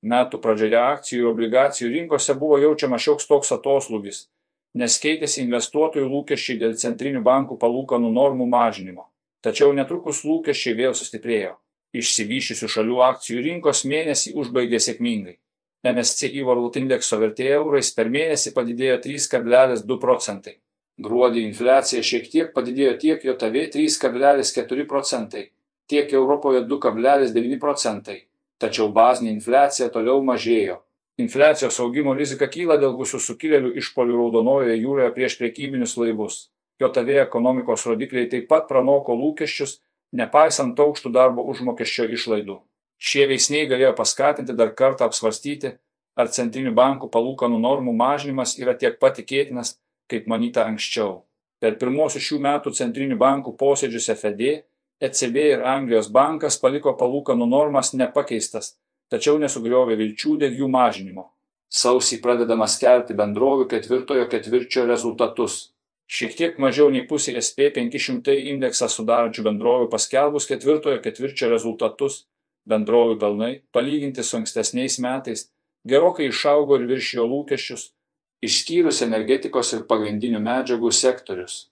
Metų 0.00 0.38
pradžioje 0.40 0.78
akcijų 0.80 1.20
ir 1.20 1.30
obligacijų 1.30 1.88
rinkose 1.92 2.34
buvo 2.40 2.56
jaučiamas 2.62 3.02
šioks 3.04 3.26
toks 3.28 3.52
atoslūgis, 3.56 4.22
nes 4.80 4.96
keitėsi 5.02 5.42
investuotojų 5.44 6.06
lūkesčiai 6.08 6.56
dėl 6.62 6.78
centrinių 6.80 7.20
bankų 7.26 7.58
palūkanų 7.60 8.12
normų 8.14 8.46
mažinimo. 8.48 9.10
Tačiau 9.44 9.74
netrukus 9.76 10.22
lūkesčiai 10.24 10.76
vėl 10.78 10.96
sustiprėjo. 10.96 11.58
Išsivyščiusių 11.96 12.68
šalių 12.76 12.98
akcijų 13.10 13.44
rinkos 13.44 13.84
mėnesį 13.92 14.32
užbaigė 14.40 14.80
sėkmingai. 14.80 15.36
MSCI 15.84 16.42
World 16.44 16.76
indekso 16.76 17.16
vertė 17.20 17.50
eurais 17.56 17.92
per 17.96 18.08
mėnesį 18.12 18.52
padidėjo 18.56 18.98
3,2 19.04 20.00
procentai. 20.00 20.58
Gruodį 21.00 21.44
infliacija 21.48 22.04
šiek 22.04 22.28
tiek 22.32 22.50
padidėjo 22.56 22.96
tiek 23.00 23.22
JAV 23.24 23.60
3,4 23.76 24.84
procentai, 24.88 25.46
tiek 25.88 26.12
Europoje 26.12 26.60
2,9 26.68 27.56
procentai, 27.60 28.18
tačiau 28.60 28.88
bazinė 28.92 29.32
infliacija 29.34 29.88
toliau 29.94 30.22
mažėjo. 30.24 30.78
Infliacijos 31.20 31.80
augimo 31.84 32.14
rizika 32.16 32.48
kyla 32.48 32.78
dėl 32.80 32.94
gusių 32.96 33.20
sukilėlių 33.20 33.74
išpolių 33.82 34.16
Raudonojoje 34.22 34.76
jūroje 34.78 35.10
prieš 35.16 35.36
priekybinius 35.40 35.96
laivus. 36.00 36.40
JAV 36.80 37.10
ekonomikos 37.26 37.84
rodikliai 37.90 38.28
taip 38.32 38.46
pat 38.48 38.68
pranoko 38.68 39.12
lūkesčius, 39.12 39.80
nepaisant 40.16 40.80
aukštų 40.80 41.12
darbo 41.12 41.44
užmokesčio 41.52 42.06
išlaidų. 42.16 42.56
Šie 43.00 43.26
veiksniai 43.28 43.68
galėjo 43.68 43.92
paskatinti 43.98 44.56
dar 44.56 44.72
kartą 44.76 45.08
apsvarstyti, 45.08 45.74
ar 46.16 46.32
centrinių 46.32 46.72
bankų 46.76 47.10
palūkanų 47.12 47.60
normų 47.60 47.94
mažinimas 47.96 48.56
yra 48.60 48.74
tiek 48.76 48.98
pat 49.00 49.18
tikėtinas, 49.20 49.76
kaip 50.08 50.26
manyta 50.28 50.64
anksčiau. 50.68 51.22
Per 51.60 51.76
pirmosius 51.80 52.24
šių 52.24 52.40
metų 52.46 52.72
centrinių 52.76 53.16
bankų 53.20 53.54
posėdžius 53.60 54.08
FED, 54.16 54.42
ECB 55.00 55.36
ir 55.54 55.62
Anglijos 55.64 56.10
bankas 56.12 56.58
paliko 56.60 56.92
palūkanų 57.00 57.46
normas 57.48 57.94
nepakeistas, 57.96 58.74
tačiau 59.08 59.38
nesugriovė 59.40 59.96
vilčių 59.96 60.36
dėl 60.42 60.58
jų 60.60 60.68
mažinimo. 60.68 61.30
Sausį 61.70 62.18
pradedama 62.20 62.66
skelbti 62.68 63.14
bendrovių 63.16 63.68
ketvirtojo 63.70 64.26
ketvirčio 64.28 64.84
rezultatus. 64.90 65.70
Šiek 66.10 66.34
tiek 66.36 66.58
mažiau 66.58 66.90
nei 66.90 67.06
pusė 67.06 67.36
SP 67.38 67.70
500 67.76 68.34
indeksą 68.52 68.90
sudarančių 68.90 69.46
bendrovių 69.46 69.86
paskelbus 69.92 70.48
ketvirtojo 70.50 70.98
ketvirčio 71.04 71.48
rezultatus 71.52 72.24
bendrovių 72.68 73.16
pelnai, 73.22 73.52
palyginti 73.72 74.24
su 74.26 74.36
ankstesniais 74.40 74.98
metais, 75.00 75.46
gerokai 75.86 76.28
išaugo 76.28 76.76
ir 76.76 76.86
viršijo 76.90 77.24
lūkesčius, 77.30 77.90
išskyrus 78.44 79.00
energetikos 79.06 79.72
ir 79.76 79.86
pagrindinių 79.88 80.42
medžiagų 80.44 80.92
sektorius. 80.92 81.70